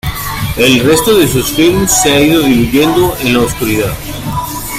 El 0.57 0.79
resto 0.79 1.15
de 1.15 1.27
sus 1.27 1.51
films 1.51 1.91
se 2.01 2.11
han 2.11 2.23
ido 2.25 2.41
diluyendo 2.41 3.15
en 3.21 3.33
la 3.35 3.41
oscuridad. 3.41 3.93